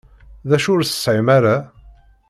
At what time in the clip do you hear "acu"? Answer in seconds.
0.55-0.69